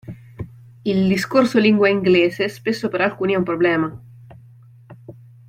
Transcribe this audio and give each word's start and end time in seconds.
Il 0.83 1.07
discorso 1.07 1.59
lingua 1.59 1.87
inglese 1.87 2.49
spesso 2.49 2.87
per 2.89 3.01
alcuni 3.01 3.33
è 3.33 3.37
un 3.37 3.43
problema. 3.43 4.01